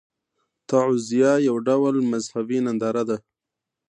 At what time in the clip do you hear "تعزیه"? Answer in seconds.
0.69-1.31